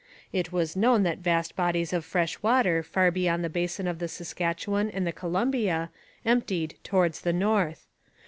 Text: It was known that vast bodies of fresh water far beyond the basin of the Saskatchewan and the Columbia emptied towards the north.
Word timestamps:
It 0.33 0.51
was 0.51 0.75
known 0.75 1.03
that 1.03 1.19
vast 1.19 1.55
bodies 1.55 1.93
of 1.93 2.03
fresh 2.03 2.41
water 2.41 2.81
far 2.81 3.11
beyond 3.11 3.43
the 3.43 3.51
basin 3.51 3.85
of 3.87 3.99
the 3.99 4.07
Saskatchewan 4.07 4.89
and 4.89 5.05
the 5.05 5.11
Columbia 5.13 5.91
emptied 6.25 6.79
towards 6.83 7.21
the 7.21 7.33
north. 7.33 7.85